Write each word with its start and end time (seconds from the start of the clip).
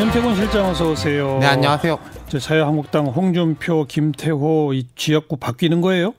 윤태곤 0.00 0.34
실장 0.36 0.66
어서 0.68 0.90
오세요. 0.90 1.38
네, 1.38 1.46
안녕하세요. 1.46 1.98
저 2.28 2.38
자유한국당 2.38 3.06
홍준표, 3.06 3.84
김태호 3.86 4.72
이 4.74 4.86
지역구 4.96 5.36
바뀌는 5.36 5.80
거예요? 5.80 6.14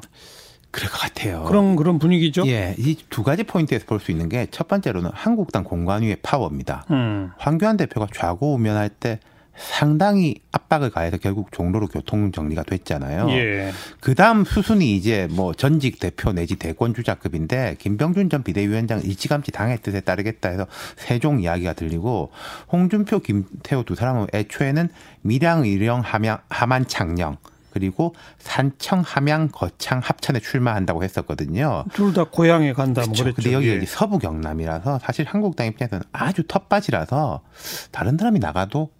그럴 0.71 0.89
것 0.89 0.97
같아요. 0.99 1.43
그런 1.43 1.75
그런 1.75 1.99
분위기죠. 1.99 2.43
예, 2.47 2.75
이 2.77 2.95
두 3.09 3.23
가지 3.23 3.43
포인트에서 3.43 3.85
볼 3.85 3.99
수 3.99 4.11
있는 4.11 4.29
게 4.29 4.47
첫 4.51 4.67
번째로는 4.67 5.11
한국당 5.13 5.63
공관위의 5.63 6.17
파워입니다. 6.23 6.85
음. 6.91 7.31
황교안 7.37 7.77
대표가 7.77 8.07
좌고 8.13 8.53
우면할 8.55 8.89
때 8.89 9.19
상당히 9.55 10.35
압박을 10.51 10.89
가해서 10.89 11.17
결국 11.17 11.51
종로로 11.51 11.87
교통 11.87 12.31
정리가 12.31 12.63
됐잖아요. 12.63 13.29
예. 13.31 13.71
그 13.99 14.15
다음 14.15 14.45
수순이 14.45 14.95
이제 14.95 15.27
뭐 15.31 15.53
전직 15.53 15.99
대표 15.99 16.33
내지 16.33 16.55
대권 16.55 16.93
주자급인데 16.93 17.77
김병준 17.79 18.29
전 18.29 18.43
비대위원장 18.43 19.01
일찌감치 19.01 19.51
당의 19.51 19.79
뜻에 19.81 20.01
따르겠다 20.01 20.49
해서 20.49 20.65
세종 20.95 21.41
이야기가 21.41 21.73
들리고 21.73 22.31
홍준표, 22.71 23.19
김태호 23.19 23.83
두 23.83 23.95
사람은 23.95 24.27
애초에는 24.33 24.89
밀양, 25.21 25.63
의령, 25.63 26.01
함양, 26.01 26.39
함안, 26.49 26.87
창녕 26.87 27.37
그리고 27.71 28.13
산청, 28.37 29.01
함양, 29.01 29.49
거창 29.51 29.99
합천에 30.03 30.39
출마한다고 30.39 31.03
했었거든요. 31.03 31.85
둘 31.93 32.13
다 32.13 32.23
고향에 32.25 32.73
간다 32.73 33.01
뭐 33.01 33.05
그렇죠. 33.07 33.23
그랬죠. 33.23 33.41
근데 33.41 33.53
여기 33.53 33.67
예. 33.69 33.79
가 33.79 33.85
서부 33.87 34.19
경남이라서 34.19 34.99
사실 34.99 35.25
한국당 35.25 35.65
입장에서는 35.67 36.03
아주 36.11 36.43
텃밭이라서 36.47 37.41
다른 37.91 38.17
사람이 38.17 38.39
나가도 38.39 38.91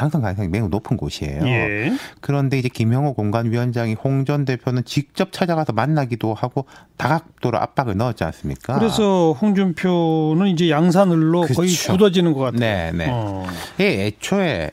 당선 0.00 0.22
가능성이 0.22 0.48
매우 0.48 0.68
높은 0.68 0.96
곳이에요. 0.96 1.46
예. 1.46 1.92
그런데 2.22 2.58
이제 2.58 2.70
김영호 2.70 3.12
공관위원장이 3.12 3.94
홍 4.02 4.24
전 4.24 4.44
대표는 4.46 4.84
직접 4.86 5.30
찾아가서 5.32 5.72
만나기도 5.72 6.32
하고 6.32 6.64
다각도로 6.96 7.58
압박을 7.58 7.96
넣었지 7.98 8.24
않습니까? 8.24 8.78
그래서 8.78 9.32
홍준표는 9.32 10.46
이제 10.48 10.70
양산을로 10.70 11.40
거의 11.42 11.54
그렇죠. 11.68 11.92
굳어지는 11.92 12.32
것 12.32 12.40
같아요. 12.40 12.60
네, 12.60 12.92
네. 12.94 13.08
어. 13.10 13.46
예, 13.80 14.06
애초에 14.06 14.70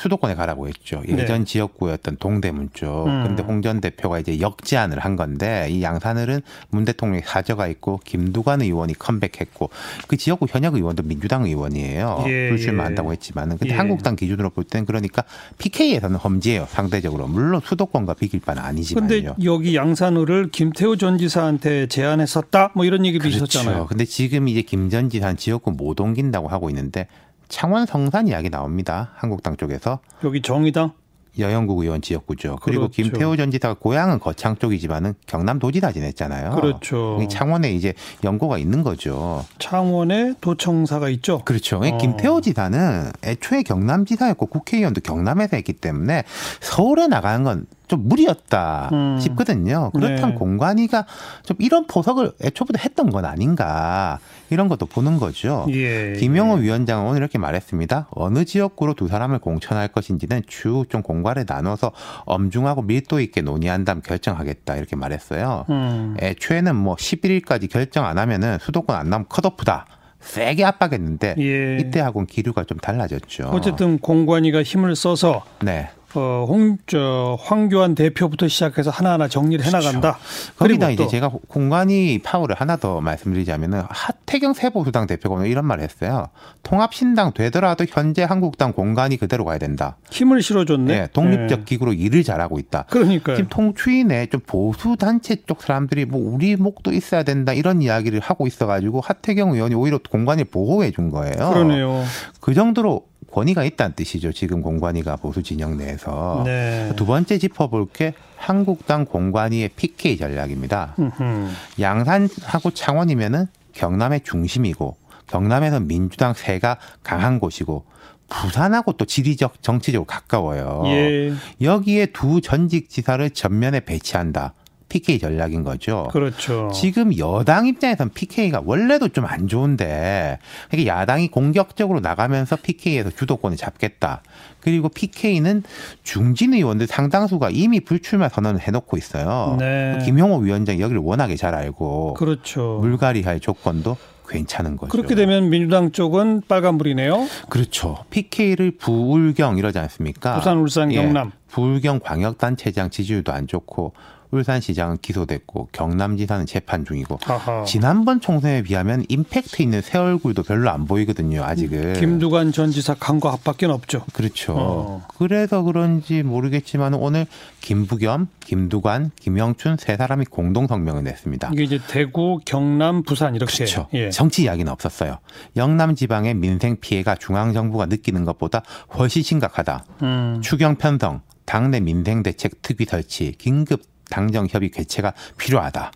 수도권에 0.00 0.34
가라고 0.34 0.66
했죠. 0.68 1.02
예전 1.08 1.40
네. 1.40 1.44
지역구였던 1.44 2.16
동대문 2.18 2.70
쪽. 2.74 3.06
음. 3.06 3.24
근데 3.24 3.42
홍전 3.42 3.80
대표가 3.80 4.18
이제 4.18 4.40
역제안을 4.40 4.98
한 4.98 5.16
건데 5.16 5.68
이 5.70 5.82
양산을은 5.82 6.40
문 6.70 6.84
대통령이 6.84 7.22
사저가 7.24 7.66
있고 7.68 8.00
김두관 8.04 8.62
의원이 8.62 8.94
컴백했고 8.98 9.70
그 10.08 10.16
지역구 10.16 10.46
현역 10.48 10.74
의원도 10.74 11.02
민주당 11.02 11.44
의원이에요. 11.44 12.24
예, 12.28 12.48
불출마한다고 12.48 13.10
예. 13.10 13.12
했지만은 13.12 13.58
근데 13.58 13.74
예. 13.74 13.76
한국당 13.78 14.16
기준으로 14.16 14.50
볼 14.50 14.64
때는 14.64 14.86
그러니까 14.86 15.24
PK에서는 15.58 16.16
험지예요. 16.16 16.66
상대적으로. 16.68 17.26
물론 17.26 17.60
수도권과 17.64 18.14
비길 18.14 18.40
바는 18.40 18.62
아니지만요. 18.62 19.08
근데 19.08 19.32
여기 19.44 19.76
양산을을 19.76 20.50
김태호 20.50 20.96
전 20.96 21.18
지사한테 21.18 21.86
제안했었다 21.88 22.72
뭐 22.74 22.84
이런 22.84 23.04
얘기도 23.06 23.28
있었잖아요. 23.28 23.74
그렇죠. 23.74 23.86
근데 23.88 24.04
지금 24.04 24.48
이제 24.48 24.62
김 24.62 24.90
전 24.90 25.08
지사는 25.08 25.36
지역구 25.36 25.70
못 25.70 26.00
옮긴다고 26.00 26.48
하고 26.48 26.68
있는데 26.70 27.06
창원 27.50 27.84
성산 27.84 28.28
이야기 28.28 28.48
나옵니다. 28.48 29.10
한국당 29.16 29.56
쪽에서. 29.56 29.98
여기 30.24 30.40
정의당 30.40 30.92
여영국 31.38 31.80
의원 31.80 32.00
지역구죠. 32.00 32.56
그리고 32.62 32.82
그렇죠. 32.88 33.02
김태호 33.02 33.36
전 33.36 33.50
지사가 33.50 33.74
고향은 33.74 34.18
거창 34.18 34.56
쪽이지만은 34.56 35.14
경남도지사 35.26 35.92
지냈잖아요. 35.92 36.52
그렇죠. 36.52 37.18
이 37.22 37.28
창원에 37.28 37.72
이제 37.72 37.94
연고가 38.24 38.58
있는 38.58 38.82
거죠. 38.82 39.44
창원에 39.58 40.34
도청사가 40.40 41.08
있죠. 41.10 41.40
그렇죠. 41.44 41.78
어. 41.78 41.98
김태호 41.98 42.40
지사는 42.40 43.12
애초에 43.24 43.62
경남지사였고 43.62 44.46
국회의원도 44.46 45.00
경남에서 45.02 45.56
했기 45.56 45.72
때문에 45.72 46.24
서울에 46.60 47.06
나가는 47.06 47.44
건 47.44 47.66
좀 47.90 48.08
무리였다 48.08 48.90
음. 48.92 49.18
싶거든요. 49.20 49.90
그렇다면 49.92 50.30
네. 50.30 50.34
공관위가 50.36 51.06
좀 51.42 51.56
이런 51.58 51.88
포석을 51.88 52.32
애초부터 52.40 52.78
했던 52.78 53.10
건 53.10 53.24
아닌가 53.24 54.20
이런 54.48 54.68
것도 54.68 54.86
보는 54.86 55.18
거죠. 55.18 55.66
예. 55.70 56.12
김영호 56.12 56.58
위원장은 56.58 57.04
오늘 57.04 57.18
이렇게 57.18 57.38
말했습니다. 57.38 58.06
어느 58.12 58.44
지역구로 58.44 58.94
두 58.94 59.08
사람을 59.08 59.40
공천할 59.40 59.88
것인지는 59.88 60.42
추후 60.46 60.86
좀 60.88 61.02
공관에 61.02 61.44
나눠서 61.46 61.90
엄중하고 62.26 62.82
밀도 62.82 63.18
있게 63.18 63.42
논의한 63.42 63.84
다음 63.84 64.02
결정하겠다 64.02 64.76
이렇게 64.76 64.94
말했어요. 64.94 65.64
음. 65.68 66.16
애초에는 66.20 66.76
뭐 66.76 66.94
11일까지 66.94 67.68
결정 67.68 68.06
안 68.06 68.18
하면은 68.18 68.58
수도권 68.60 68.94
안 68.94 69.10
나오면 69.10 69.26
컷오프다. 69.28 69.86
세게 70.20 70.64
압박했는데 70.64 71.34
예. 71.38 71.78
이때하고는 71.80 72.26
기류가 72.26 72.64
좀 72.64 72.78
달라졌죠. 72.78 73.48
어쨌든 73.48 73.98
공관위가 73.98 74.62
힘을 74.62 74.94
써서 74.94 75.42
네. 75.60 75.88
어, 76.14 76.44
홍, 76.48 76.76
저, 76.86 77.38
황교안 77.40 77.94
대표부터 77.94 78.48
시작해서 78.48 78.90
하나하나 78.90 79.28
정리를 79.28 79.64
해나간다. 79.64 80.18
거기다 80.56 80.58
그리고 80.58 80.84
이제 80.86 81.02
또 81.04 81.08
제가 81.08 81.30
공관위 81.48 82.20
파워를 82.22 82.56
하나 82.56 82.76
더 82.76 83.00
말씀드리자면은 83.00 83.82
하태경 83.88 84.54
새보수당 84.54 85.06
대표가 85.06 85.36
오늘 85.36 85.48
이런 85.48 85.64
말을 85.66 85.84
했어요. 85.84 86.28
통합신당 86.62 87.32
되더라도 87.32 87.84
현재 87.88 88.24
한국당 88.24 88.72
공관위 88.72 89.16
그대로 89.16 89.44
가야 89.44 89.58
된다. 89.58 89.96
힘을 90.10 90.42
실어줬네. 90.42 91.00
네, 91.00 91.06
독립적 91.12 91.60
예. 91.60 91.64
기구로 91.64 91.92
일을 91.92 92.24
잘하고 92.24 92.58
있다. 92.58 92.86
그러니까요. 92.90 93.36
지금 93.36 93.48
통추인에 93.48 94.26
좀 94.26 94.40
보수 94.46 94.96
단체 94.96 95.36
쪽 95.46 95.62
사람들이 95.62 96.06
뭐 96.06 96.20
우리 96.34 96.56
목도 96.56 96.92
있어야 96.92 97.22
된다 97.22 97.52
이런 97.52 97.82
이야기를 97.82 98.20
하고 98.20 98.46
있어가지고 98.46 99.00
하태경 99.00 99.52
의원이 99.52 99.74
오히려 99.74 99.98
공관위 100.10 100.44
보호해 100.44 100.90
준 100.90 101.10
거예요. 101.10 101.50
그러네요. 101.52 102.04
그 102.40 102.54
정도로 102.54 103.09
권위가 103.32 103.64
있다는 103.64 103.94
뜻이죠. 103.94 104.32
지금 104.32 104.60
공관위가 104.62 105.16
보수 105.16 105.42
진영 105.42 105.76
내에서. 105.76 106.42
네. 106.44 106.92
두 106.96 107.06
번째 107.06 107.38
짚어볼 107.38 107.88
게 107.92 108.14
한국당 108.36 109.04
공관위의 109.04 109.70
PK 109.76 110.16
전략입니다. 110.16 110.94
음흠. 110.98 111.48
양산하고 111.80 112.70
창원이면은 112.72 113.46
경남의 113.72 114.22
중심이고 114.24 114.96
경남에서 115.28 115.80
민주당 115.80 116.34
세가 116.34 116.78
강한 117.02 117.38
곳이고 117.38 117.84
부산하고 118.28 118.92
또 118.92 119.04
지리적 119.04 119.62
정치적으로 119.62 120.06
가까워요. 120.06 120.82
예. 120.86 121.32
여기에 121.60 122.06
두 122.06 122.40
전직 122.40 122.88
지사를 122.88 123.28
전면에 123.30 123.80
배치한다. 123.80 124.54
PK 124.90 125.18
전략인 125.18 125.62
거죠. 125.64 126.08
그렇죠. 126.12 126.70
지금 126.74 127.16
여당 127.16 127.66
입장에선 127.66 128.10
PK가 128.10 128.60
원래도 128.66 129.08
좀 129.08 129.20
안 129.30 129.46
좋은데 129.48 130.38
이게 130.72 130.86
야당이 130.86 131.28
공격적으로 131.28 132.00
나가면서 132.00 132.56
PK에서 132.56 133.10
주도권을 133.10 133.56
잡겠다. 133.56 134.22
그리고 134.60 134.88
PK는 134.88 135.62
중진 136.02 136.52
의원들 136.54 136.86
상당수가 136.88 137.50
이미 137.52 137.80
불출마 137.80 138.28
선언을 138.28 138.60
해놓고 138.60 138.96
있어요. 138.96 139.56
네. 139.58 139.98
김용호 140.04 140.38
위원장 140.38 140.80
여기를 140.80 141.00
워낙에 141.00 141.36
잘 141.36 141.54
알고 141.54 142.14
그렇죠. 142.14 142.78
물갈이할 142.80 143.40
조건도 143.40 143.96
괜찮은 144.28 144.76
거죠. 144.76 144.90
그렇게 144.90 145.14
되면 145.14 145.48
민주당 145.50 145.92
쪽은 145.92 146.42
빨간불이네요. 146.48 147.26
그렇죠. 147.48 148.04
PK를 148.10 148.72
부울경 148.72 149.58
이러지 149.58 149.78
않습니까? 149.78 150.36
부산, 150.36 150.58
울산, 150.58 150.92
예, 150.92 150.96
경남. 150.96 151.32
부울경 151.48 152.00
광역단체장 152.00 152.90
지지율도 152.90 153.32
안 153.32 153.46
좋고 153.46 153.92
울산시장은 154.30 154.98
기소됐고 155.02 155.68
경남지사는 155.72 156.46
재판 156.46 156.84
중이고 156.84 157.18
하하. 157.22 157.64
지난번 157.64 158.20
총선에 158.20 158.62
비하면 158.62 159.04
임팩트 159.08 159.62
있는 159.62 159.80
새 159.80 159.98
얼굴도 159.98 160.42
별로 160.44 160.70
안 160.70 160.86
보이거든요. 160.86 161.42
아직은. 161.44 161.94
김두관 161.94 162.52
전 162.52 162.70
지사 162.70 162.94
간과 162.94 163.32
합밖에 163.32 163.66
없죠. 163.66 164.04
그렇죠. 164.12 164.54
어. 164.56 165.06
그래서 165.18 165.62
그런지 165.62 166.22
모르겠지만 166.22 166.94
오늘 166.94 167.26
김부겸, 167.60 168.28
김두관, 168.40 169.10
김영춘 169.16 169.76
세 169.78 169.96
사람이 169.96 170.26
공동 170.26 170.66
성명을 170.66 171.04
냈습니다. 171.04 171.50
이게 171.52 171.64
이제 171.64 171.80
대구, 171.88 172.40
경남, 172.44 173.02
부산 173.02 173.34
이렇게. 173.34 173.52
그렇죠. 173.54 173.88
예. 173.94 174.10
정치 174.10 174.44
이야기는 174.44 174.70
없었어요. 174.72 175.18
영남 175.56 175.94
지방의 175.94 176.34
민생 176.34 176.76
피해가 176.80 177.16
중앙 177.16 177.52
정부가 177.52 177.86
느끼는 177.86 178.24
것보다 178.24 178.62
훨씬 178.96 179.22
심각하다. 179.22 179.84
음. 180.02 180.40
추경 180.42 180.76
편성, 180.76 181.20
당내 181.44 181.80
민생 181.80 182.22
대책 182.22 182.62
특위 182.62 182.84
설치, 182.84 183.32
긴급 183.38 183.82
당정 184.10 184.46
협의 184.50 184.70
개최가 184.70 185.14
필요하다. 185.38 185.92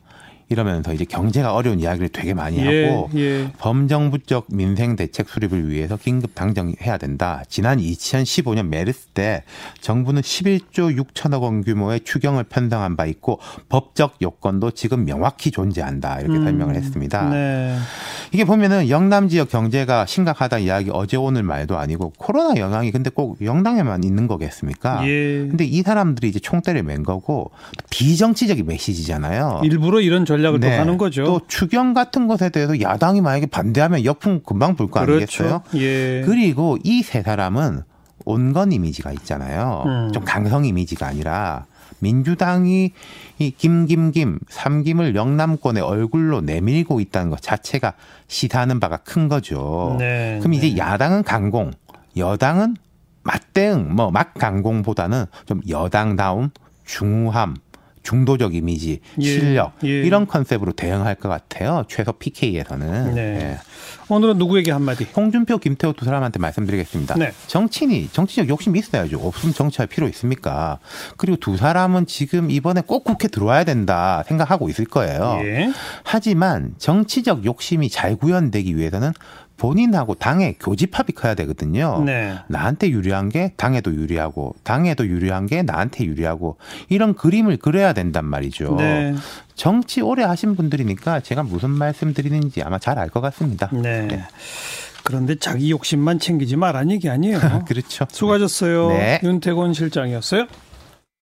이러면서 0.54 0.94
이제 0.94 1.04
경제가 1.04 1.53
어려운 1.53 1.81
이야기를 1.81 2.10
되게 2.10 2.32
많이 2.32 2.65
예, 2.65 2.87
하고 2.88 3.10
예. 3.16 3.50
범정부적 3.59 4.47
민생 4.50 4.94
대책 4.94 5.28
수립을 5.28 5.69
위해서 5.69 5.97
긴급 5.97 6.37
당정해야 6.37 6.97
된다. 6.97 7.42
지난 7.48 7.78
2015년 7.78 8.69
메르스 8.69 9.06
때 9.09 9.42
정부는 9.80 10.22
11조 10.22 10.97
6천억 10.97 11.42
원 11.42 11.62
규모의 11.62 12.01
추경을 12.04 12.45
편성한 12.45 12.97
바 12.97 13.04
있고 13.06 13.41
법적 13.68 14.18
요건도 14.22 14.71
지금 14.71 15.04
명확히 15.04 15.51
존재한다. 15.51 16.21
이렇게 16.21 16.36
음, 16.36 16.45
설명을 16.45 16.77
했습니다. 16.77 17.28
네. 17.30 17.77
이게 18.30 18.45
보면은 18.45 18.89
영남 18.89 19.28
지역 19.28 19.48
경제가 19.48 20.07
심각하다 20.07 20.59
이야기 20.59 20.91
어제 20.92 21.16
오늘 21.16 21.42
말도 21.42 21.77
아니고 21.78 22.12
코로나 22.16 22.60
영향이 22.60 22.92
근데 22.92 23.10
꼭 23.10 23.39
영남에만 23.42 24.04
있는 24.04 24.28
거겠습니까? 24.28 25.04
예. 25.09 25.48
근데 25.48 25.65
이 25.65 25.83
사람들이 25.83 26.28
이제 26.28 26.39
총대를 26.39 26.84
맨 26.84 27.03
거고 27.03 27.50
비정치적인 27.91 28.66
메시지잖아요. 28.66 29.62
일부러 29.65 30.00
이런 30.00 30.24
전략 30.24 30.44
을또 30.53 30.67
하는 30.69 30.99
거죠. 30.99 31.23
네. 31.23 31.27
또 31.27 31.41
추경 31.49 31.95
같은 31.95 32.27
것에 32.27 32.49
대해서 32.51 32.81
야당이 32.81 33.21
만약에 33.21 33.47
반대하면 33.47 34.05
역풍 34.05 34.41
금방 34.45 34.77
불 34.77 34.91
거 34.91 35.01
아니겠어요? 35.01 35.63
그렇죠. 35.71 35.79
예. 35.79 36.23
그리고 36.27 36.77
이 36.85 37.03
세 37.03 37.23
사람은 37.23 37.83
온건 38.27 38.73
이미지가 38.73 39.13
있잖아요. 39.13 39.83
음. 39.87 40.13
좀 40.13 40.25
강성 40.25 40.65
이미지가 40.65 41.07
아니라 41.07 41.67
민주당이 41.99 42.93
이 43.39 43.51
김김김 43.51 44.39
삼김을 44.49 45.15
영남권의 45.15 45.83
얼굴로 45.83 46.41
내밀고 46.43 47.01
있다는 47.01 47.31
것 47.31 47.41
자체가 47.43 47.95
시사하는 48.29 48.81
바가 48.81 48.99
큰 48.99 49.29
거죠. 49.29 49.97
네, 49.99 50.39
그럼 50.41 50.55
이제 50.55 50.69
네. 50.71 50.77
야당은 50.79 51.23
강공, 51.25 51.71
여당은 52.17 52.77
맞대응, 53.23 53.95
뭐 53.95 54.11
막 54.11 54.35
강공보다는 54.35 55.25
좀 55.47 55.61
여당다운 55.69 56.51
중후함, 56.85 57.57
중도적 58.04 58.54
이미지, 58.54 59.01
예, 59.18 59.24
실력 59.24 59.72
예. 59.83 59.89
이런 59.89 60.27
컨셉으로 60.27 60.72
대응할 60.72 61.16
것 61.16 61.28
같아요. 61.28 61.84
최소 61.89 62.12
PK에서는. 62.12 63.15
네. 63.15 63.59
오늘은 64.09 64.36
누구에게 64.36 64.71
한마디? 64.71 65.06
홍준표, 65.16 65.59
김태호 65.59 65.95
두 65.95 66.04
사람한테 66.04 66.39
말씀드리겠습니다. 66.39 67.15
네. 67.15 67.33
정치인이 67.47 68.10
정치적 68.12 68.48
욕심이 68.48 68.78
있어야죠. 68.78 69.18
없으면 69.18 69.54
정치할 69.54 69.86
필요 69.86 70.06
있습니까? 70.09 70.78
그리고 71.16 71.39
두 71.39 71.56
사람은 71.56 72.06
지금 72.06 72.51
이번에 72.51 72.83
꼭 72.86 73.04
국회 73.04 73.28
들어와야 73.28 73.65
된다 73.65 74.22
생각하고 74.28 74.68
있을 74.68 74.84
거예요. 74.84 75.41
예. 75.42 75.72
하지만 76.03 76.74
정치적 76.78 77.47
욕심이 77.47 77.89
잘 77.89 78.16
구현되기 78.16 78.77
위해서는 78.77 79.12
본인하고 79.65 80.15
당의 80.15 80.57
교집합이 80.61 81.15
커야 81.15 81.34
되거든요. 81.37 82.03
네. 82.05 82.34
나한테 82.49 82.91
유리한 82.91 83.31
게 83.31 83.55
당에도 83.57 83.95
유리하고 83.95 84.55
당에도 84.63 85.07
유리한 85.07 85.47
게 85.47 85.63
나한테 85.63 86.05
유리하고 86.05 86.59
이런 86.91 87.15
그림을 87.15 87.57
그려야 87.57 87.95
된단 87.95 88.27
말이죠. 88.27 88.75
네. 88.77 89.15
정치 89.55 90.03
오래 90.03 90.22
하신 90.22 90.55
분들이니까 90.57 91.21
제가 91.21 91.43
무슨 91.45 91.71
말씀 91.71 92.13
드리는지 92.13 92.63
아마 92.63 92.78
잘 92.78 92.99
알 92.99 93.09
것 93.09 93.22
같습니다. 93.22 93.71
네. 93.72 94.22
그런데 95.03 95.37
자기 95.39 95.71
욕심만 95.71 96.19
챙기지 96.19 96.57
말라는 96.57 96.91
얘기 96.91 97.09
아니에요. 97.09 97.39
그렇죠. 97.67 98.07
수고하셨어요. 98.10 98.89
네. 98.89 99.21
윤태곤 99.22 99.72
실장이었어요. 99.72 100.47